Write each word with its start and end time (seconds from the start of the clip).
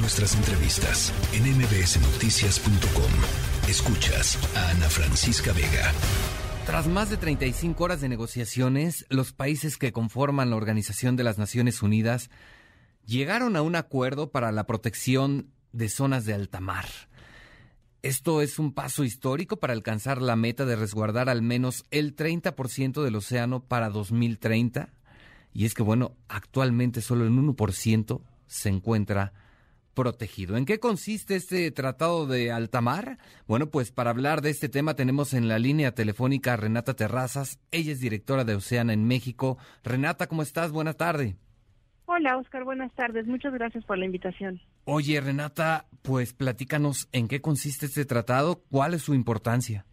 Nuestras 0.00 0.36
entrevistas 0.36 1.12
en 1.32 1.42
mbsnoticias.com. 1.58 3.68
Escuchas 3.68 4.38
a 4.56 4.70
Ana 4.70 4.88
Francisca 4.88 5.52
Vega. 5.52 5.92
Tras 6.66 6.86
más 6.86 7.10
de 7.10 7.16
35 7.16 7.82
horas 7.82 8.00
de 8.00 8.08
negociaciones, 8.08 9.06
los 9.08 9.32
países 9.32 9.76
que 9.76 9.92
conforman 9.92 10.50
la 10.50 10.56
Organización 10.56 11.16
de 11.16 11.24
las 11.24 11.36
Naciones 11.36 11.82
Unidas 11.82 12.30
llegaron 13.06 13.56
a 13.56 13.62
un 13.62 13.74
acuerdo 13.74 14.30
para 14.30 14.52
la 14.52 14.66
protección 14.66 15.50
de 15.72 15.88
zonas 15.88 16.24
de 16.24 16.34
alta 16.34 16.60
mar. 16.60 16.86
Esto 18.02 18.40
es 18.40 18.60
un 18.60 18.74
paso 18.74 19.02
histórico 19.02 19.56
para 19.56 19.72
alcanzar 19.72 20.22
la 20.22 20.36
meta 20.36 20.64
de 20.64 20.76
resguardar 20.76 21.28
al 21.28 21.42
menos 21.42 21.86
el 21.90 22.14
30% 22.14 23.02
del 23.02 23.16
océano 23.16 23.64
para 23.64 23.90
2030. 23.90 24.90
Y 25.52 25.64
es 25.64 25.74
que, 25.74 25.82
bueno, 25.82 26.12
actualmente 26.28 27.00
solo 27.00 27.24
el 27.24 27.32
1% 27.32 28.20
se 28.46 28.68
encuentra 28.68 29.32
protegido. 29.98 30.56
¿En 30.56 30.64
qué 30.64 30.78
consiste 30.78 31.34
este 31.34 31.68
tratado 31.72 32.28
de 32.28 32.52
alta 32.52 32.80
mar? 32.80 33.18
Bueno, 33.48 33.66
pues 33.66 33.90
para 33.90 34.10
hablar 34.10 34.42
de 34.42 34.50
este 34.50 34.68
tema 34.68 34.94
tenemos 34.94 35.34
en 35.34 35.48
la 35.48 35.58
línea 35.58 35.90
telefónica 35.90 36.52
a 36.52 36.56
Renata 36.56 36.94
Terrazas. 36.94 37.58
Ella 37.72 37.90
es 37.90 37.98
directora 37.98 38.44
de 38.44 38.54
Oceana 38.54 38.92
en 38.92 39.08
México. 39.08 39.58
Renata, 39.82 40.28
¿cómo 40.28 40.42
estás? 40.42 40.70
Buenas 40.70 40.96
tardes. 40.96 41.34
Hola, 42.06 42.36
Oscar. 42.36 42.62
Buenas 42.62 42.92
tardes. 42.92 43.26
Muchas 43.26 43.52
gracias 43.52 43.84
por 43.84 43.98
la 43.98 44.04
invitación. 44.04 44.60
Oye, 44.84 45.20
Renata, 45.20 45.86
pues 46.02 46.32
platícanos 46.32 47.08
en 47.10 47.26
qué 47.26 47.40
consiste 47.40 47.86
este 47.86 48.04
tratado, 48.04 48.62
cuál 48.70 48.94
es 48.94 49.02
su 49.02 49.14
importancia. 49.14 49.84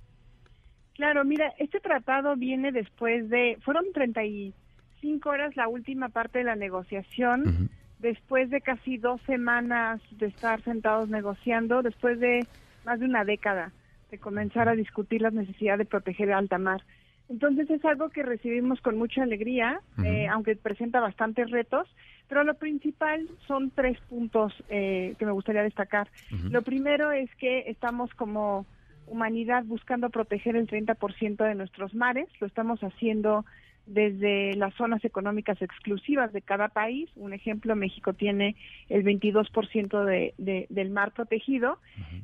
Claro, 0.94 1.26
mira, 1.26 1.52
este 1.58 1.80
tratado 1.80 2.35
viene 2.35 2.72
después 2.72 3.27
de, 3.32 3.58
fueron 3.66 3.85
35 3.91 5.27
horas 5.27 5.55
la 5.55 5.68
última 5.68 6.10
parte 6.10 6.38
de 6.38 6.44
la 6.44 6.55
negociación 6.55 7.72
después 8.05 8.52
de 8.52 8.62
casi 8.62 8.98
dos 8.98 9.20
semanas 9.23 10.00
de 10.12 10.27
estar 10.27 10.62
sentados 10.62 11.09
negociando, 11.09 11.82
después 11.82 12.20
de 12.20 12.48
más 12.86 13.00
de 13.00 13.05
una 13.08 13.26
década 13.26 13.71
de 14.12 14.20
comenzar 14.20 14.70
a 14.70 14.76
discutir 14.76 15.24
la 15.24 15.32
necesidad 15.32 15.79
de 15.79 15.85
proteger 15.85 16.27
el 16.27 16.35
alta 16.35 16.60
mar. 16.60 16.84
Entonces 17.29 17.68
es 17.71 17.84
algo 17.84 18.10
que 18.10 18.21
recibimos 18.21 18.79
con 18.82 18.99
mucha 18.99 19.24
alegría, 19.24 19.79
eh, 20.04 20.27
aunque 20.27 20.55
presenta 20.55 20.99
bastantes 20.99 21.49
retos, 21.49 21.88
pero 22.29 22.44
lo 22.44 22.54
principal 22.54 23.27
son 23.48 23.71
tres 23.71 23.98
puntos 24.07 24.54
eh, 24.70 25.16
que 25.18 25.26
me 25.26 25.32
gustaría 25.32 25.63
destacar. 25.63 26.07
Lo 26.51 26.62
primero 26.62 27.12
es 27.12 27.34
que 27.38 27.63
estamos 27.68 28.13
como 28.13 28.68
humanidad 29.07 29.63
buscando 29.63 30.12
proteger 30.12 30.55
el 30.55 30.68
30% 30.68 31.44
de 31.44 31.55
nuestros 31.55 31.96
mares, 31.96 32.27
lo 32.40 32.46
estamos 32.46 32.79
haciendo 32.82 33.46
desde 33.86 34.54
las 34.55 34.74
zonas 34.76 35.04
económicas 35.05 35.62
exclusivas 35.62 36.34
de 36.34 36.41
cada 36.41 36.70
país. 36.70 37.10
Un 37.16 37.34
ejemplo, 37.34 37.76
México 37.76 38.14
tiene 38.14 38.55
el 38.90 39.04
22% 39.04 40.04
de, 40.04 40.34
de, 40.38 40.66
del 40.70 40.90
mar 40.90 41.12
protegido. 41.12 41.80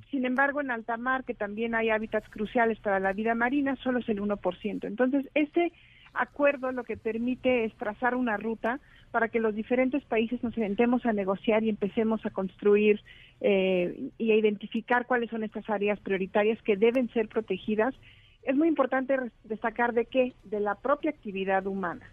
Sin 0.09 0.25
embargo, 0.25 0.61
en 0.61 0.71
alta 0.71 0.97
mar, 0.97 1.23
que 1.23 1.33
también 1.33 1.75
hay 1.75 1.89
hábitats 1.89 2.29
cruciales 2.29 2.79
para 2.79 2.99
la 2.99 3.13
vida 3.13 3.35
marina, 3.35 3.75
solo 3.77 3.99
es 3.99 4.09
el 4.09 4.21
1%. 4.21 4.85
Entonces, 4.85 5.29
este 5.35 5.71
acuerdo 6.13 6.71
lo 6.71 6.83
que 6.83 6.97
permite 6.97 7.65
es 7.65 7.73
trazar 7.75 8.15
una 8.15 8.37
ruta 8.37 8.79
para 9.11 9.29
que 9.29 9.39
los 9.39 9.55
diferentes 9.55 10.03
países 10.05 10.43
nos 10.43 10.53
sentemos 10.55 11.05
a 11.05 11.13
negociar 11.13 11.63
y 11.63 11.69
empecemos 11.69 12.25
a 12.25 12.29
construir 12.29 13.01
eh, 13.41 14.09
y 14.17 14.31
a 14.31 14.35
identificar 14.35 15.05
cuáles 15.05 15.29
son 15.29 15.43
estas 15.43 15.69
áreas 15.69 15.99
prioritarias 15.99 16.61
que 16.63 16.77
deben 16.77 17.09
ser 17.09 17.27
protegidas 17.27 17.93
es 18.43 18.55
muy 18.55 18.67
importante 18.67 19.17
destacar 19.43 19.93
de 19.93 20.05
qué, 20.05 20.33
de 20.43 20.59
la 20.59 20.75
propia 20.75 21.11
actividad 21.11 21.65
humana. 21.67 22.05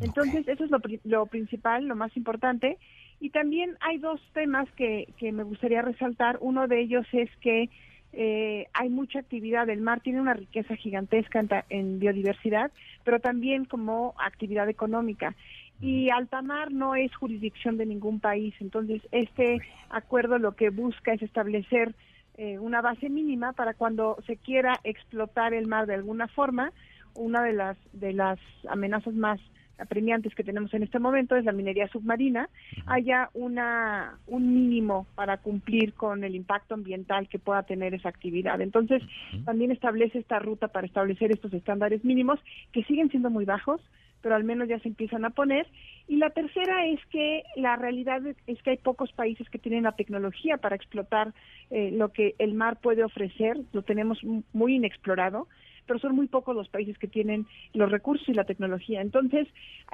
Entonces, 0.00 0.48
eso 0.48 0.64
es 0.64 0.70
lo, 1.04 1.26
principal, 1.26 1.84
lo 1.86 1.94
más 1.94 2.16
importante. 2.16 2.78
Y 3.20 3.30
también 3.30 3.76
hay 3.80 3.98
dos 3.98 4.20
temas 4.32 4.66
que, 4.72 5.12
que 5.18 5.30
me 5.30 5.42
gustaría 5.42 5.82
resaltar. 5.82 6.38
Uno 6.40 6.66
de 6.68 6.80
ellos 6.80 7.06
es 7.12 7.28
que 7.42 7.68
eh, 8.12 8.66
hay 8.72 8.88
mucha 8.88 9.20
actividad. 9.20 9.68
El 9.68 9.80
mar 9.80 10.00
tiene 10.00 10.20
una 10.20 10.34
riqueza 10.34 10.74
gigantesca 10.76 11.44
en, 11.68 11.98
biodiversidad, 11.98 12.70
pero 13.04 13.20
también 13.20 13.64
como 13.64 14.14
actividad 14.18 14.68
económica. 14.68 15.34
Y 15.80 16.10
alta 16.10 16.42
mar 16.42 16.72
no 16.72 16.94
es 16.94 17.14
jurisdicción 17.14 17.76
de 17.76 17.86
ningún 17.86 18.20
país. 18.20 18.54
Entonces, 18.60 19.02
este 19.12 19.60
acuerdo 19.88 20.38
lo 20.38 20.52
que 20.52 20.70
busca 20.70 21.12
es 21.12 21.22
establecer 21.22 21.94
eh, 22.40 22.58
una 22.58 22.80
base 22.80 23.10
mínima 23.10 23.52
para 23.52 23.74
cuando 23.74 24.16
se 24.26 24.38
quiera 24.38 24.80
explotar 24.82 25.52
el 25.52 25.66
mar 25.66 25.86
de 25.86 25.92
alguna 25.92 26.26
forma. 26.26 26.72
Una 27.12 27.42
de 27.42 27.52
las 27.52 27.76
de 27.92 28.14
las 28.14 28.38
amenazas 28.66 29.12
más 29.12 29.38
apremiantes 29.76 30.34
que 30.34 30.42
tenemos 30.42 30.72
en 30.72 30.82
este 30.82 30.98
momento 30.98 31.36
es 31.36 31.44
la 31.44 31.52
minería 31.52 31.86
submarina, 31.88 32.48
haya 32.86 33.28
una 33.34 34.18
un 34.26 34.54
mínimo 34.54 35.06
para 35.14 35.36
cumplir 35.36 35.92
con 35.92 36.24
el 36.24 36.34
impacto 36.34 36.72
ambiental 36.72 37.28
que 37.28 37.38
pueda 37.38 37.62
tener 37.64 37.92
esa 37.92 38.08
actividad. 38.08 38.58
Entonces, 38.62 39.02
también 39.44 39.70
establece 39.70 40.18
esta 40.18 40.38
ruta 40.38 40.68
para 40.68 40.86
establecer 40.86 41.32
estos 41.32 41.52
estándares 41.52 42.06
mínimos 42.06 42.40
que 42.72 42.84
siguen 42.84 43.10
siendo 43.10 43.28
muy 43.28 43.44
bajos, 43.44 43.82
pero 44.22 44.34
al 44.34 44.44
menos 44.44 44.68
ya 44.68 44.78
se 44.80 44.88
empiezan 44.88 45.24
a 45.24 45.30
poner. 45.30 45.66
Y 46.08 46.16
la 46.16 46.30
tercera 46.30 46.86
es 46.86 47.00
que 47.06 47.44
la 47.56 47.76
realidad 47.76 48.22
es 48.46 48.62
que 48.62 48.70
hay 48.70 48.78
pocos 48.78 49.12
países 49.12 49.48
que 49.48 49.58
tienen 49.58 49.84
la 49.84 49.92
tecnología 49.92 50.56
para 50.56 50.76
explotar 50.76 51.32
eh, 51.70 51.90
lo 51.92 52.12
que 52.12 52.34
el 52.38 52.54
mar 52.54 52.80
puede 52.80 53.04
ofrecer, 53.04 53.56
lo 53.72 53.82
tenemos 53.82 54.18
muy 54.52 54.74
inexplorado, 54.74 55.46
pero 55.86 55.98
son 55.98 56.14
muy 56.14 56.28
pocos 56.28 56.54
los 56.54 56.68
países 56.68 56.96
que 56.98 57.08
tienen 57.08 57.46
los 57.74 57.90
recursos 57.90 58.28
y 58.28 58.32
la 58.32 58.44
tecnología. 58.44 59.00
Entonces, 59.00 59.48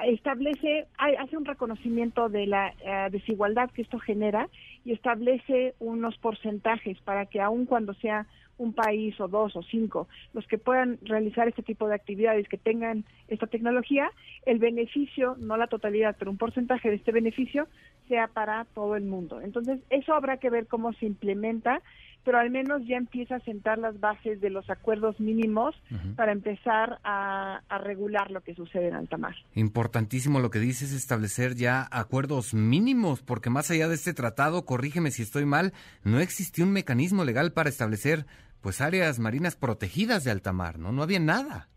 establece, 0.04 0.86
hace 0.98 1.36
un 1.38 1.46
reconocimiento 1.46 2.28
de 2.28 2.46
la 2.46 2.74
eh, 2.84 3.08
desigualdad 3.10 3.70
que 3.70 3.80
esto 3.80 3.98
genera 3.98 4.48
y 4.84 4.92
establece 4.92 5.74
unos 5.78 6.18
porcentajes 6.18 7.00
para 7.00 7.24
que 7.24 7.40
aun 7.40 7.64
cuando 7.64 7.94
sea 7.94 8.26
un 8.58 8.72
país 8.72 9.18
o 9.20 9.28
dos 9.28 9.54
o 9.56 9.62
cinco 9.62 10.08
los 10.32 10.46
que 10.46 10.58
puedan 10.58 10.98
realizar 11.02 11.48
este 11.48 11.62
tipo 11.62 11.88
de 11.88 11.94
actividades 11.94 12.48
que 12.48 12.58
tengan 12.58 13.04
esta 13.28 13.46
tecnología, 13.46 14.10
el 14.44 14.58
beneficio, 14.58 15.36
no 15.38 15.56
la 15.56 15.66
totalidad, 15.66 16.16
pero 16.18 16.30
un 16.30 16.38
porcentaje 16.38 16.88
de 16.88 16.96
este 16.96 17.12
beneficio 17.12 17.68
sea 18.08 18.28
para 18.28 18.64
todo 18.66 18.96
el 18.96 19.04
mundo. 19.04 19.40
Entonces, 19.40 19.80
eso 19.90 20.14
habrá 20.14 20.38
que 20.38 20.50
ver 20.50 20.66
cómo 20.66 20.92
se 20.94 21.06
implementa, 21.06 21.82
pero 22.26 22.38
al 22.38 22.50
menos 22.50 22.82
ya 22.86 22.96
empieza 22.96 23.36
a 23.36 23.40
sentar 23.40 23.78
las 23.78 24.00
bases 24.00 24.40
de 24.40 24.50
los 24.50 24.68
acuerdos 24.68 25.20
mínimos 25.20 25.76
para 26.16 26.32
empezar 26.32 26.98
a, 27.04 27.62
a, 27.68 27.78
regular 27.78 28.32
lo 28.32 28.40
que 28.40 28.52
sucede 28.52 28.88
en 28.88 28.94
alta 28.94 29.16
mar. 29.16 29.36
Importantísimo 29.54 30.40
lo 30.40 30.50
que 30.50 30.58
dices, 30.58 30.92
establecer 30.92 31.54
ya 31.54 31.86
acuerdos 31.92 32.52
mínimos, 32.52 33.22
porque 33.22 33.48
más 33.48 33.70
allá 33.70 33.86
de 33.86 33.94
este 33.94 34.12
tratado, 34.12 34.64
corrígeme 34.66 35.12
si 35.12 35.22
estoy 35.22 35.44
mal, 35.44 35.72
no 36.02 36.18
existió 36.18 36.64
un 36.64 36.72
mecanismo 36.72 37.24
legal 37.24 37.52
para 37.52 37.68
establecer 37.68 38.26
pues 38.60 38.80
áreas 38.80 39.20
marinas 39.20 39.54
protegidas 39.54 40.24
de 40.24 40.32
alta 40.32 40.52
mar, 40.52 40.80
¿no? 40.80 40.90
No 40.90 41.04
había 41.04 41.20
nada. 41.20 41.68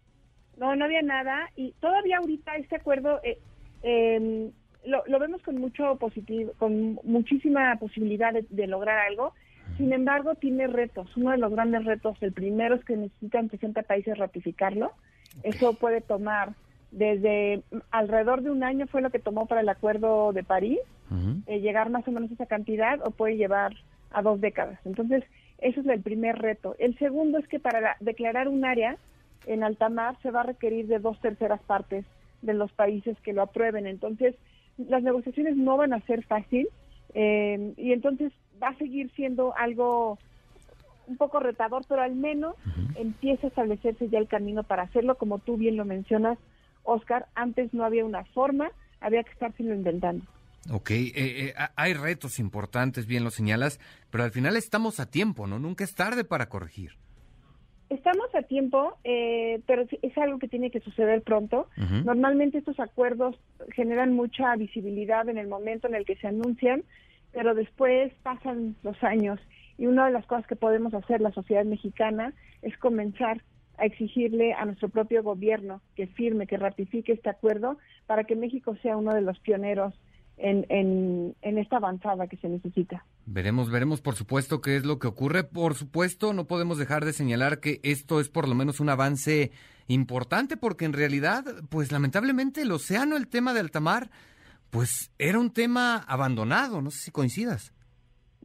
No, 0.58 0.76
no 0.76 0.86
había 0.86 1.04
nada 1.04 1.48
y 1.56 1.74
todavía 1.80 2.18
ahorita 2.18 2.56
este 2.56 2.78
acuerdo 2.78 3.22
eh, 3.24 3.40
em, 3.84 4.52
lo, 4.86 5.20
vemos 5.20 5.42
con 5.42 5.58
mucho 5.58 5.96
positivo, 5.98 6.54
con 6.58 7.00
muchísima 7.04 7.76
posibilidad 7.80 8.34
de, 8.34 8.68
lograr 8.68 8.98
algo. 9.08 9.34
Sin 9.78 9.94
embargo, 9.94 10.36
tiene 10.36 10.68
retos. 10.68 11.16
Uno 11.16 11.32
de 11.32 11.38
los 11.38 11.52
grandes 11.52 11.86
retos, 11.86 12.18
el 12.22 12.34
primero 12.34 12.76
es 12.76 12.84
que 12.84 12.98
necesitan 12.98 13.50
60 13.50 13.84
países 13.84 14.18
ratificarlo. 14.18 14.92
Eso 15.44 15.74
puede 15.74 16.02
tomar 16.02 16.54
desde 16.92 17.62
alrededor 17.92 18.42
de 18.42 18.50
un 18.50 18.64
año 18.64 18.88
fue 18.88 19.02
lo 19.02 19.12
que 19.12 19.20
tomó 19.20 19.46
para 19.46 19.62
el 19.62 19.70
Acuerdo 19.70 20.34
de 20.34 20.44
París, 20.44 20.80
eh, 21.48 21.60
llegar 21.60 21.90
más 21.90 22.08
o 22.08 22.12
menos 22.12 22.30
a 22.32 22.34
esa 22.34 22.46
cantidad 22.46 23.00
o 23.06 23.12
puede 23.12 23.38
llevar 23.38 23.74
a 24.12 24.22
dos 24.22 24.42
décadas. 24.42 24.80
Entonces, 24.86 25.24
ese 25.60 25.80
es 25.80 25.88
el 25.88 26.02
primer 26.02 26.38
reto. 26.38 26.76
El 26.80 26.98
segundo 26.98 27.38
es 27.38 27.48
que 27.48 27.60
para 27.60 27.98
declarar 28.00 28.48
un 28.48 28.66
área 28.66 28.98
en 29.46 29.64
alta 29.64 29.90
mar 29.90 30.18
se 30.22 30.32
va 30.32 30.42
a 30.42 30.46
requerir 30.46 30.88
de 30.88 31.00
dos 31.00 31.20
terceras 31.20 31.62
partes 31.62 32.06
de 32.42 32.54
los 32.54 32.72
países 32.72 33.20
que 33.22 33.34
lo 33.34 33.42
aprueben. 33.42 33.88
Entonces, 33.88 34.36
las 34.78 35.04
negociaciones 35.04 35.58
no 35.58 35.78
van 35.78 35.94
a 35.94 36.02
ser 36.02 36.24
fácil 36.26 36.70
eh, 37.14 37.74
y 37.76 37.92
entonces 37.92 38.32
va 38.62 38.70
a 38.70 38.78
seguir 38.78 39.12
siendo 39.16 39.56
algo 39.56 40.18
un 41.08 41.18
poco 41.18 41.40
retador, 41.40 41.84
pero 41.88 42.02
al 42.02 42.16
menos 42.16 42.56
empieza 42.96 43.48
a 43.48 43.50
establecerse 43.50 44.10
ya 44.10 44.20
el 44.20 44.28
camino 44.28 44.64
para 44.64 44.84
hacerlo, 44.84 45.16
como 45.16 45.40
tú 45.40 45.58
bien 45.58 45.76
lo 45.76 45.86
mencionas, 45.86 46.38
Oscar. 46.84 47.28
Antes 47.36 47.74
no 47.74 47.84
había 47.84 48.06
una 48.06 48.24
forma, 48.26 48.72
había 49.02 49.24
que 49.24 49.32
estárselo 49.32 49.74
inventando. 49.74 50.24
Ok, 50.72 50.92
eh, 50.92 51.14
eh, 51.16 51.54
hay 51.76 51.94
retos 51.94 52.38
importantes, 52.40 53.08
bien 53.08 53.24
lo 53.24 53.32
señalas, 53.32 53.80
pero 54.12 54.24
al 54.24 54.32
final 54.32 54.56
estamos 54.56 55.00
a 55.00 55.10
tiempo, 55.10 55.48
¿no? 55.48 55.58
Nunca 55.58 55.84
es 55.84 55.96
tarde 55.96 56.24
para 56.24 56.50
corregir. 56.50 56.92
Estamos 57.90 58.28
a 58.36 58.44
tiempo, 58.44 59.00
eh, 59.04 59.62
pero 59.66 59.86
es 60.04 60.18
algo 60.20 60.38
que 60.38 60.48
tiene 60.48 60.70
que 60.70 60.80
suceder 60.80 61.24
pronto. 61.24 61.68
Normalmente 62.06 62.60
estos 62.60 62.80
acuerdos 62.80 63.36
generan 63.74 64.14
mucha 64.14 64.56
visibilidad 64.58 65.28
en 65.28 65.40
el 65.40 65.48
momento 65.48 65.88
en 65.88 65.96
el 65.96 66.06
que 66.06 66.16
se 66.18 66.28
anuncian, 66.28 66.84
pero 67.32 67.54
después 67.54 68.12
pasan 68.24 68.76
los 68.84 69.02
años 69.04 69.40
y 69.78 69.88
una 69.88 70.08
de 70.08 70.12
las 70.12 70.26
cosas 70.26 70.46
que 70.48 70.56
podemos 70.56 70.94
hacer 70.94 71.22
la 71.22 71.32
sociedad 71.32 71.66
mexicana 71.66 72.34
es 72.62 72.78
comenzar 72.78 73.42
a 73.78 73.86
exigirle 73.86 74.54
a 74.54 74.66
nuestro 74.66 74.90
propio 74.90 75.24
gobierno 75.24 75.82
que 75.96 76.08
firme, 76.08 76.48
que 76.48 76.58
ratifique 76.58 77.14
este 77.14 77.30
acuerdo 77.30 77.78
para 78.06 78.26
que 78.26 78.36
México 78.36 78.76
sea 78.82 78.98
uno 78.98 79.14
de 79.14 79.22
los 79.22 79.40
pioneros 79.40 79.94
en, 80.38 80.66
en, 80.70 81.36
en 81.42 81.58
esta 81.58 81.78
avanzada 81.78 82.28
que 82.28 82.38
se 82.38 82.50
necesita. 82.50 83.06
Veremos, 83.26 83.70
veremos 83.70 84.02
por 84.02 84.16
supuesto 84.16 84.62
qué 84.62 84.76
es 84.76 84.86
lo 84.86 85.00
que 85.00 85.08
ocurre. 85.08 85.44
Por 85.44 85.76
supuesto, 85.76 86.34
no 86.34 86.46
podemos 86.48 86.78
dejar 86.78 87.06
de 87.06 87.14
señalar 87.14 87.60
que 87.60 87.80
esto 87.84 88.20
es 88.20 88.30
por 88.30 88.48
lo 88.48 88.56
menos 88.56 88.80
un 88.80 88.90
avance 88.90 89.52
importante 89.88 90.58
porque 90.58 90.86
en 90.86 90.94
realidad, 90.94 91.44
pues 91.70 91.92
lamentablemente 91.92 92.62
el 92.62 92.72
océano, 92.72 93.18
el 93.18 93.28
tema 93.28 93.54
de 93.54 93.60
altamar, 93.60 94.10
pues 94.70 95.12
era 95.18 95.40
un 95.40 95.52
tema 95.52 95.98
abandonado, 96.08 96.82
no 96.82 96.92
sé 96.92 97.00
si 97.00 97.12
coincidas. 97.12 97.74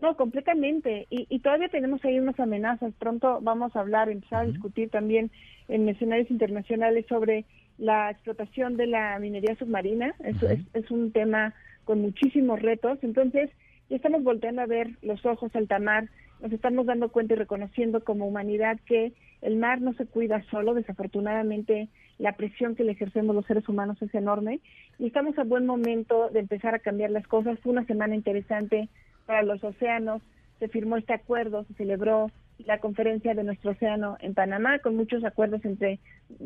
No, 0.00 0.17
completamente. 0.17 1.06
Y, 1.11 1.26
y 1.31 1.38
todavía 1.41 1.69
tenemos 1.69 2.05
ahí 2.05 2.19
unas 2.19 2.38
amenazas. 2.38 2.93
Pronto 2.99 3.41
vamos 3.41 3.75
a 3.75 3.81
hablar, 3.81 4.09
empezar 4.11 4.43
a 4.43 4.47
discutir 4.47 4.91
también 4.91 5.31
en 5.69 5.88
escenarios 5.88 6.31
internacionales 6.31 7.06
sobre 7.09 7.47
la 7.79 8.11
explotación 8.11 8.76
de 8.76 8.87
la 8.87 9.19
minería 9.19 9.56
submarina. 9.56 10.15
Es, 10.21 10.43
es, 10.43 10.61
es 10.75 10.91
un 10.91 11.12
tema 11.12 11.55
con 11.85 12.00
muchísimos 12.00 12.61
retos. 12.61 12.99
Entonces, 13.03 13.50
ya 13.88 13.97
estamos 13.97 14.23
volteando 14.23 14.62
a 14.62 14.67
ver 14.67 14.91
los 15.03 15.25
ojos 15.25 15.55
al 15.55 15.69
tamar, 15.69 16.09
nos 16.41 16.53
estamos 16.53 16.87
dando 16.87 17.11
cuenta 17.11 17.35
y 17.35 17.37
reconociendo 17.37 18.03
como 18.03 18.27
humanidad 18.27 18.79
que 18.87 19.12
el 19.41 19.56
mar 19.56 19.81
no 19.81 19.93
se 19.94 20.06
cuida 20.06 20.43
solo, 20.50 20.75
desafortunadamente 20.75 21.88
la 22.19 22.32
presión 22.32 22.75
que 22.75 22.84
le 22.84 22.93
ejercemos 22.93 23.34
los 23.34 23.46
seres 23.46 23.69
humanos 23.69 24.00
es 24.00 24.14
enorme 24.14 24.61
y 24.99 25.06
estamos 25.06 25.38
a 25.38 25.44
buen 25.44 25.66
momento 25.66 26.28
de 26.31 26.40
empezar 26.40 26.75
a 26.75 26.78
cambiar 26.78 27.11
las 27.11 27.26
cosas. 27.26 27.58
Fue 27.61 27.72
una 27.72 27.84
semana 27.87 28.14
interesante 28.14 28.88
para 29.26 29.43
los 29.43 29.62
océanos, 29.64 30.22
se 30.58 30.69
firmó 30.69 30.96
este 30.96 31.14
acuerdo, 31.14 31.64
se 31.64 31.75
celebró 31.75 32.31
la 32.58 32.78
conferencia 32.78 33.34
de 33.34 33.43
nuestro 33.43 33.72
océano 33.72 34.16
en 34.20 34.34
Panamá 34.34 34.78
con 34.78 34.96
muchos 34.96 35.25
acuerdos 35.25 35.64
entre 35.64 35.99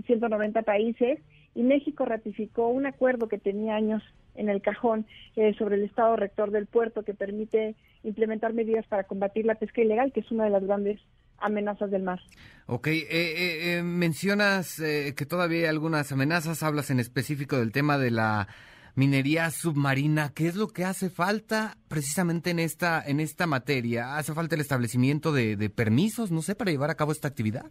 190 0.07 0.63
países 0.63 1.19
y 1.55 1.63
México 1.63 2.05
ratificó 2.05 2.69
un 2.69 2.87
acuerdo 2.87 3.29
que 3.29 3.39
tenía 3.39 3.75
años 3.75 4.03
en 4.35 4.49
el 4.49 4.63
cajón 4.63 5.05
eh, 5.37 5.55
sobre 5.55 5.77
el 5.77 5.85
estado 5.85 6.17
rector 6.17 6.51
del 6.51 6.67
puerto 6.67 7.03
que 7.03 7.13
permite 7.13 7.75
implementar 8.05 8.55
medidas 8.55 8.87
para 8.87 9.05
combatir 9.05 9.45
la 9.45 9.57
pesca 9.57 9.83
ilegal, 9.83 10.13
que 10.13 10.21
es 10.21 10.31
una 10.31 10.45
de 10.45 10.51
las 10.51 10.65
grandes 10.65 11.01
amenazas 11.39 11.91
del 11.91 12.03
mar. 12.03 12.21
Ok, 12.67 12.89
eh, 12.89 13.07
eh, 13.11 13.79
eh 13.79 13.83
mencionas 13.83 14.79
eh, 14.81 15.15
que 15.17 15.27
todavía 15.27 15.61
hay 15.61 15.67
algunas 15.67 16.13
amenazas, 16.13 16.63
hablas 16.63 16.91
en 16.91 17.01
específico 17.01 17.57
del 17.57 17.73
tema 17.73 17.99
de 17.99 18.11
la 18.11 18.49
minería 18.95 19.51
submarina. 19.51 20.33
¿Qué 20.35 20.49
es 20.49 20.57
lo 20.57 20.69
que 20.69 20.85
hace 20.85 21.09
falta 21.09 21.77
precisamente 21.89 22.51
en 22.51 22.59
esta, 22.59 23.03
en 23.07 23.21
esta 23.21 23.47
materia? 23.47 24.17
¿Hace 24.17 24.35
falta 24.35 24.55
el 24.55 24.61
establecimiento 24.61 25.33
de, 25.33 25.57
de 25.57 25.71
permisos, 25.71 26.31
no 26.31 26.43
sé, 26.43 26.55
para 26.55 26.71
llevar 26.71 26.91
a 26.91 26.97
cabo 26.97 27.13
esta 27.13 27.29
actividad? 27.29 27.67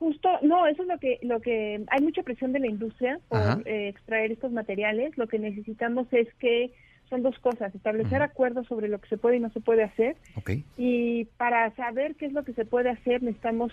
Justo, 0.00 0.30
no, 0.40 0.66
eso 0.66 0.80
es 0.80 0.88
lo 0.88 0.98
que, 0.98 1.18
lo 1.20 1.40
que, 1.42 1.84
hay 1.90 2.02
mucha 2.02 2.22
presión 2.22 2.54
de 2.54 2.60
la 2.60 2.68
industria 2.68 3.20
por 3.28 3.68
eh, 3.68 3.90
extraer 3.90 4.32
estos 4.32 4.50
materiales. 4.50 5.18
Lo 5.18 5.28
que 5.28 5.38
necesitamos 5.38 6.06
es 6.10 6.26
que 6.36 6.72
son 7.10 7.22
dos 7.22 7.38
cosas, 7.40 7.74
establecer 7.74 8.22
acuerdos 8.22 8.66
sobre 8.68 8.88
lo 8.88 9.00
que 9.00 9.08
se 9.08 9.18
puede 9.18 9.36
y 9.36 9.40
no 9.40 9.50
se 9.50 9.60
puede 9.60 9.82
hacer. 9.82 10.16
Okay. 10.36 10.64
Y 10.78 11.24
para 11.36 11.74
saber 11.74 12.14
qué 12.14 12.26
es 12.26 12.32
lo 12.32 12.44
que 12.44 12.54
se 12.54 12.64
puede 12.64 12.88
hacer 12.88 13.22
necesitamos 13.22 13.72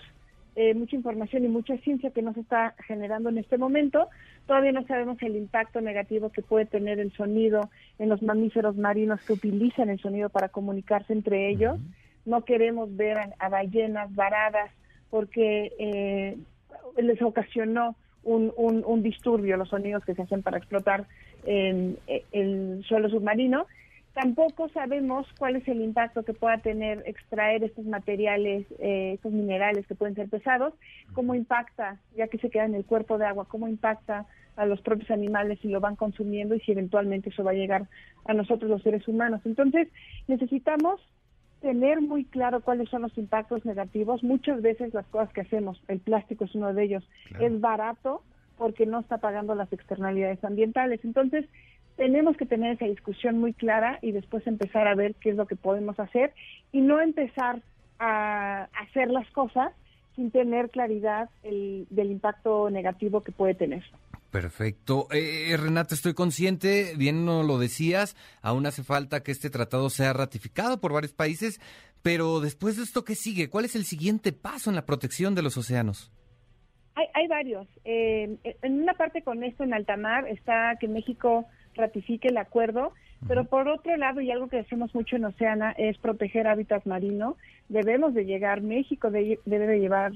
eh, 0.56 0.74
mucha 0.74 0.96
información 0.96 1.44
y 1.44 1.48
mucha 1.48 1.76
ciencia 1.78 2.10
que 2.10 2.20
nos 2.20 2.36
está 2.36 2.74
generando 2.84 3.28
en 3.28 3.38
este 3.38 3.58
momento. 3.58 4.08
Todavía 4.46 4.72
no 4.72 4.84
sabemos 4.86 5.16
el 5.22 5.36
impacto 5.36 5.80
negativo 5.80 6.30
que 6.30 6.42
puede 6.42 6.66
tener 6.66 6.98
el 6.98 7.12
sonido 7.12 7.70
en 8.00 8.08
los 8.08 8.22
mamíferos 8.22 8.76
marinos 8.76 9.20
que 9.20 9.34
utilizan 9.34 9.88
el 9.88 10.00
sonido 10.00 10.30
para 10.30 10.48
comunicarse 10.48 11.12
entre 11.12 11.48
ellos. 11.48 11.78
Uh 11.78 11.80
-huh. 11.80 11.92
No 12.26 12.44
queremos 12.44 12.94
ver 12.96 13.18
a, 13.18 13.30
a 13.38 13.48
ballenas 13.48 14.12
varadas 14.14 14.70
porque 15.10 15.72
eh, 15.78 16.36
les 16.96 17.22
ocasionó 17.22 17.94
un, 18.24 18.52
un, 18.56 18.82
un, 18.84 19.02
disturbio 19.02 19.56
los 19.56 19.68
sonidos 19.68 20.04
que 20.04 20.14
se 20.14 20.22
hacen 20.22 20.42
para 20.42 20.58
explotar 20.58 21.06
en, 21.44 21.98
el 22.32 22.84
suelo 22.86 23.08
submarino. 23.08 23.66
Tampoco 24.14 24.68
sabemos 24.70 25.26
cuál 25.38 25.56
es 25.56 25.68
el 25.68 25.80
impacto 25.80 26.24
que 26.24 26.34
pueda 26.34 26.58
tener 26.58 27.04
extraer 27.06 27.62
estos 27.62 27.84
materiales, 27.84 28.66
eh, 28.80 29.12
estos 29.14 29.32
minerales 29.32 29.86
que 29.86 29.94
pueden 29.94 30.16
ser 30.16 30.28
pesados, 30.28 30.74
cómo 31.12 31.34
impacta, 31.34 31.98
ya 32.16 32.26
que 32.26 32.38
se 32.38 32.50
queda 32.50 32.64
en 32.64 32.74
el 32.74 32.84
cuerpo 32.84 33.16
de 33.16 33.26
agua, 33.26 33.46
cómo 33.48 33.68
impacta 33.68 34.26
a 34.56 34.66
los 34.66 34.80
propios 34.80 35.10
animales 35.12 35.60
si 35.62 35.68
lo 35.68 35.78
van 35.78 35.94
consumiendo 35.94 36.56
y 36.56 36.60
si 36.60 36.72
eventualmente 36.72 37.28
eso 37.28 37.44
va 37.44 37.52
a 37.52 37.54
llegar 37.54 37.86
a 38.24 38.34
nosotros 38.34 38.68
los 38.68 38.82
seres 38.82 39.06
humanos. 39.06 39.40
Entonces, 39.44 39.86
necesitamos 40.26 41.00
tener 41.60 42.00
muy 42.00 42.24
claro 42.24 42.60
cuáles 42.60 42.88
son 42.88 43.02
los 43.02 43.16
impactos 43.18 43.64
negativos. 43.64 44.24
Muchas 44.24 44.60
veces 44.62 44.94
las 44.94 45.06
cosas 45.06 45.32
que 45.32 45.42
hacemos, 45.42 45.80
el 45.86 46.00
plástico 46.00 46.44
es 46.44 46.54
uno 46.56 46.74
de 46.74 46.84
ellos, 46.84 47.08
claro. 47.28 47.46
es 47.46 47.60
barato 47.60 48.22
porque 48.58 48.86
no 48.86 49.00
está 49.00 49.18
pagando 49.18 49.54
las 49.54 49.72
externalidades 49.72 50.42
ambientales. 50.44 51.00
Entonces, 51.04 51.46
tenemos 51.96 52.36
que 52.36 52.46
tener 52.46 52.72
esa 52.72 52.86
discusión 52.86 53.38
muy 53.38 53.52
clara 53.52 53.98
y 54.02 54.12
después 54.12 54.46
empezar 54.46 54.86
a 54.86 54.94
ver 54.94 55.14
qué 55.16 55.30
es 55.30 55.36
lo 55.36 55.46
que 55.46 55.56
podemos 55.56 55.98
hacer 55.98 56.32
y 56.72 56.80
no 56.80 57.00
empezar 57.00 57.62
a 57.98 58.68
hacer 58.80 59.10
las 59.10 59.28
cosas 59.30 59.72
sin 60.14 60.30
tener 60.30 60.70
claridad 60.70 61.30
el, 61.42 61.86
del 61.90 62.10
impacto 62.10 62.70
negativo 62.70 63.22
que 63.22 63.32
puede 63.32 63.54
tener. 63.54 63.84
Perfecto. 64.30 65.08
Eh, 65.10 65.56
Renata, 65.56 65.94
estoy 65.94 66.12
consciente, 66.12 66.94
bien 66.96 67.24
no 67.24 67.42
lo 67.42 67.58
decías, 67.58 68.14
aún 68.42 68.66
hace 68.66 68.84
falta 68.84 69.22
que 69.22 69.32
este 69.32 69.48
tratado 69.48 69.88
sea 69.90 70.12
ratificado 70.12 70.80
por 70.80 70.92
varios 70.92 71.14
países, 71.14 71.60
pero 72.02 72.40
después 72.40 72.76
de 72.76 72.82
esto, 72.82 73.04
¿qué 73.04 73.14
sigue? 73.14 73.48
¿Cuál 73.48 73.64
es 73.64 73.74
el 73.74 73.84
siguiente 73.84 74.32
paso 74.32 74.70
en 74.70 74.76
la 74.76 74.86
protección 74.86 75.34
de 75.34 75.42
los 75.42 75.56
océanos? 75.56 76.12
Hay, 76.98 77.06
hay 77.14 77.28
varios. 77.28 77.68
Eh, 77.84 78.38
en 78.60 78.82
una 78.82 78.94
parte 78.94 79.22
con 79.22 79.44
esto 79.44 79.62
en 79.62 79.72
alta 79.72 79.96
mar 79.96 80.26
está 80.26 80.76
que 80.80 80.88
México 80.88 81.46
ratifique 81.76 82.26
el 82.26 82.36
acuerdo, 82.38 82.92
pero 83.28 83.44
por 83.44 83.68
otro 83.68 83.96
lado, 83.96 84.20
y 84.20 84.32
algo 84.32 84.48
que 84.48 84.58
hacemos 84.58 84.92
mucho 84.96 85.14
en 85.14 85.24
Oceana, 85.24 85.70
es 85.78 85.96
proteger 85.98 86.48
hábitats 86.48 86.86
marinos. 86.86 87.36
Debemos 87.68 88.14
de 88.14 88.24
llegar, 88.24 88.62
México 88.62 89.12
de, 89.12 89.38
debe 89.44 89.68
de 89.68 89.78
llevar 89.78 90.10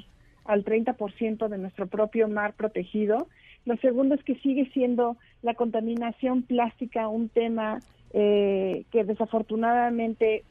al 0.45 0.65
30% 0.65 1.47
de 1.47 1.59
nuestro 1.59 1.87
propio 1.87 2.27
mar 2.27 2.55
protegido. 2.55 3.29
Lo 3.65 3.77
segundo 3.77 4.17
es 4.17 4.25
que 4.25 4.35
sigue 4.37 4.69
siendo 4.73 5.17
la 5.43 5.55
contaminación 5.55 6.43
plástica 6.43 7.07
un 7.07 7.29
tema 7.29 7.79
eh, 8.13 8.87
que 8.91 9.05
desafortunadamente 9.05 10.43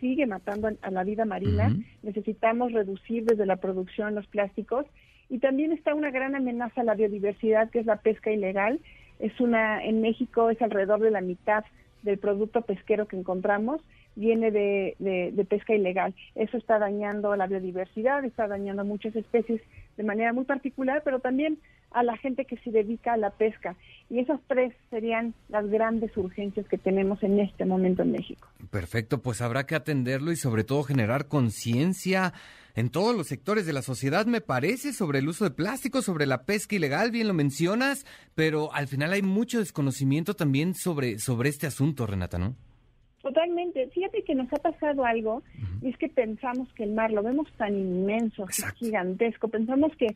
sigue 0.00 0.26
matando 0.26 0.70
a 0.80 0.90
la 0.90 1.04
vida 1.04 1.26
marina. 1.26 1.66
Uh 1.68 1.72
-huh. 1.72 1.84
Necesitamos 2.04 2.72
reducir 2.72 3.26
desde 3.26 3.44
la 3.44 3.56
producción 3.56 4.14
los 4.14 4.26
plásticos. 4.28 4.86
Y 5.28 5.38
también 5.38 5.72
está 5.72 5.94
una 5.94 6.10
gran 6.10 6.34
amenaza 6.34 6.82
a 6.82 6.84
la 6.84 6.94
biodiversidad, 6.94 7.70
que 7.70 7.80
es 7.80 7.86
la 7.86 7.96
pesca 7.96 8.30
ilegal. 8.30 8.80
Es 9.18 9.40
una, 9.40 9.84
en 9.84 10.00
México 10.00 10.50
es 10.50 10.60
alrededor 10.60 11.00
de 11.00 11.10
la 11.10 11.20
mitad 11.20 11.64
del 12.02 12.18
producto 12.18 12.62
pesquero 12.62 13.06
que 13.06 13.16
encontramos 13.16 13.80
viene 14.16 14.50
de, 14.50 14.94
de, 14.98 15.32
de, 15.32 15.44
pesca 15.44 15.74
ilegal. 15.74 16.14
Eso 16.34 16.56
está 16.56 16.78
dañando 16.78 17.34
la 17.36 17.46
biodiversidad, 17.46 18.24
está 18.24 18.46
dañando 18.46 18.84
muchas 18.84 19.14
especies 19.16 19.60
de 19.96 20.04
manera 20.04 20.32
muy 20.32 20.44
particular, 20.44 21.02
pero 21.04 21.20
también 21.20 21.58
a 21.94 22.02
la 22.02 22.16
gente 22.18 22.44
que 22.44 22.58
se 22.58 22.70
dedica 22.70 23.14
a 23.14 23.16
la 23.16 23.30
pesca. 23.30 23.76
Y 24.10 24.18
esas 24.18 24.40
tres 24.46 24.74
serían 24.90 25.32
las 25.48 25.66
grandes 25.70 26.14
urgencias 26.16 26.66
que 26.68 26.76
tenemos 26.76 27.22
en 27.22 27.40
este 27.40 27.64
momento 27.64 28.02
en 28.02 28.12
México. 28.12 28.48
Perfecto, 28.70 29.22
pues 29.22 29.40
habrá 29.40 29.64
que 29.64 29.74
atenderlo 29.74 30.32
y 30.32 30.36
sobre 30.36 30.64
todo 30.64 30.82
generar 30.82 31.28
conciencia 31.28 32.34
en 32.74 32.90
todos 32.90 33.16
los 33.16 33.28
sectores 33.28 33.66
de 33.66 33.72
la 33.72 33.82
sociedad, 33.82 34.26
me 34.26 34.40
parece, 34.40 34.92
sobre 34.92 35.20
el 35.20 35.28
uso 35.28 35.44
de 35.44 35.52
plástico, 35.52 36.02
sobre 36.02 36.26
la 36.26 36.42
pesca 36.42 36.74
ilegal, 36.74 37.12
bien 37.12 37.28
lo 37.28 37.34
mencionas, 37.34 38.04
pero 38.34 38.72
al 38.74 38.88
final 38.88 39.12
hay 39.12 39.22
mucho 39.22 39.60
desconocimiento 39.60 40.34
también 40.34 40.74
sobre, 40.74 41.20
sobre 41.20 41.50
este 41.50 41.68
asunto, 41.68 42.06
Renata, 42.06 42.38
¿no? 42.38 42.56
Totalmente. 43.24 43.88
Fíjate 43.88 44.22
que 44.22 44.34
nos 44.34 44.52
ha 44.52 44.56
pasado 44.56 45.06
algo, 45.06 45.42
y 45.80 45.88
es 45.88 45.96
que 45.96 46.10
pensamos 46.10 46.70
que 46.74 46.84
el 46.84 46.92
mar 46.92 47.10
lo 47.10 47.22
vemos 47.22 47.50
tan 47.56 47.74
inmenso, 47.74 48.46
gigantesco, 48.76 49.48
pensamos 49.48 49.96
que 49.96 50.08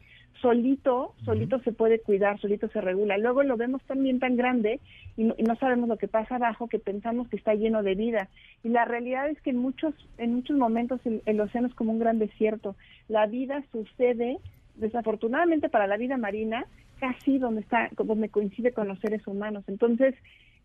solito, 0.42 1.14
solito 1.24 1.56
uh 1.56 1.58
-huh. 1.58 1.64
se 1.64 1.72
puede 1.72 2.00
cuidar, 2.00 2.38
solito 2.38 2.68
se 2.68 2.82
regula. 2.82 3.16
Luego 3.16 3.42
lo 3.44 3.56
vemos 3.56 3.80
también 3.84 4.18
tan 4.18 4.36
grande 4.36 4.78
y 5.16 5.24
no, 5.24 5.34
y 5.38 5.42
no, 5.42 5.56
sabemos 5.56 5.88
lo 5.88 5.96
que 5.96 6.06
pasa 6.06 6.36
abajo 6.36 6.68
que 6.68 6.78
pensamos 6.78 7.28
que 7.28 7.36
está 7.36 7.54
lleno 7.54 7.82
de 7.82 7.94
vida. 7.94 8.28
Y 8.62 8.68
la 8.68 8.84
realidad 8.84 9.30
es 9.30 9.40
que 9.40 9.50
en 9.50 9.56
muchos, 9.56 9.94
en 10.18 10.34
muchos 10.34 10.58
momentos 10.58 11.00
el, 11.06 11.22
el 11.24 11.40
océano 11.40 11.68
es 11.68 11.74
como 11.74 11.92
un 11.92 12.00
gran 12.00 12.18
desierto. 12.18 12.76
La 13.08 13.24
vida 13.26 13.64
sucede, 13.72 14.36
desafortunadamente 14.74 15.70
para 15.70 15.86
la 15.86 15.96
vida 15.96 16.18
marina, 16.18 16.66
casi 17.00 17.38
donde 17.38 17.62
está, 17.62 17.88
donde 17.96 18.28
coincide 18.28 18.72
con 18.72 18.86
los 18.86 18.98
seres 18.98 19.26
humanos. 19.26 19.64
Entonces, 19.66 20.14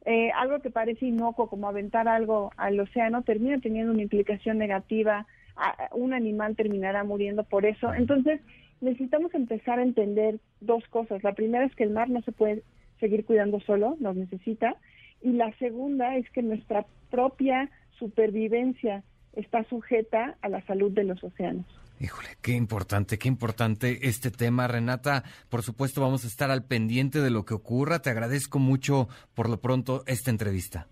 eh, 0.05 0.31
algo 0.31 0.60
que 0.60 0.69
parece 0.69 1.05
inocuo 1.05 1.48
como 1.48 1.67
aventar 1.67 2.07
algo 2.07 2.51
al 2.57 2.79
océano 2.79 3.22
termina 3.22 3.60
teniendo 3.60 3.93
una 3.93 4.01
implicación 4.01 4.57
negativa, 4.57 5.27
a, 5.55 5.89
un 5.93 6.13
animal 6.13 6.55
terminará 6.55 7.03
muriendo 7.03 7.43
por 7.43 7.65
eso. 7.65 7.93
Entonces, 7.93 8.41
necesitamos 8.81 9.33
empezar 9.33 9.79
a 9.79 9.83
entender 9.83 10.39
dos 10.60 10.86
cosas. 10.89 11.24
La 11.24 11.33
primera 11.33 11.65
es 11.65 11.75
que 11.75 11.83
el 11.83 11.91
mar 11.91 12.10
no 12.10 12.22
se 12.22 12.31
puede 12.31 12.63
seguir 13.00 13.25
cuidando 13.25 13.60
solo, 13.62 13.95
nos 14.00 14.15
necesita. 14.15 14.75
Y 15.22 15.31
la 15.31 15.53
segunda 15.57 16.17
es 16.17 16.29
que 16.31 16.41
nuestra 16.41 16.86
propia 17.10 17.69
supervivencia 17.98 19.03
está 19.33 19.63
sujeta 19.65 20.36
a 20.41 20.50
la 20.50 20.62
salud 20.65 20.91
de 20.91 21.05
los 21.05 21.24
océanos. 21.24 21.65
Híjole, 22.03 22.27
qué 22.41 22.51
importante, 22.51 23.17
qué 23.17 23.29
importante 23.29 24.10
este 24.10 24.29
tema, 24.29 24.67
Renata. 24.67 25.24
Por 25.50 25.62
supuesto, 25.62 26.01
vamos 26.01 26.25
a 26.25 26.27
estar 26.27 26.51
al 26.51 26.65
pendiente 26.65 27.22
de 27.22 27.31
lo 27.31 27.45
que 27.45 27.53
ocurra. 27.53 28.00
Te 28.00 28.10
agradezco 28.10 28.60
mucho 28.60 29.07
por 29.33 29.48
lo 29.48 29.62
pronto 29.62 30.03
esta 30.05 30.29
entrevista. 30.29 30.88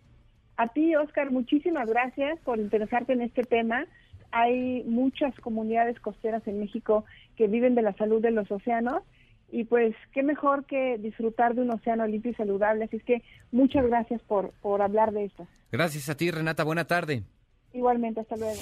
A 0.55 0.69
ti, 0.69 0.95
Oscar, 0.95 1.29
muchísimas 1.29 1.89
gracias 1.89 2.39
por 2.45 2.59
interesarte 2.59 3.11
en 3.11 3.23
este 3.23 3.43
tema. 3.43 3.83
Hay 4.31 4.85
muchas 4.85 5.35
comunidades 5.41 5.99
costeras 5.99 6.47
en 6.47 6.61
México 6.61 7.03
que 7.35 7.47
viven 7.47 7.75
de 7.75 7.81
la 7.81 7.93
salud 7.97 8.21
de 8.21 8.31
los 8.31 8.49
océanos 8.49 9.03
y 9.51 9.65
pues 9.65 9.93
qué 10.13 10.23
mejor 10.23 10.63
que 10.63 10.97
disfrutar 10.97 11.55
de 11.55 11.63
un 11.63 11.71
océano 11.71 12.07
limpio 12.07 12.31
y 12.31 12.35
saludable. 12.35 12.85
Así 12.85 12.95
es 12.95 13.03
que 13.03 13.21
muchas 13.51 13.85
gracias 13.85 14.21
por, 14.21 14.51
por 14.61 14.81
hablar 14.81 15.11
de 15.11 15.25
esto. 15.25 15.45
Gracias 15.73 16.07
a 16.07 16.15
ti, 16.15 16.31
Renata. 16.31 16.63
Buena 16.63 16.85
tarde. 16.85 17.23
Igualmente, 17.73 18.21
hasta 18.21 18.37
luego. 18.37 18.61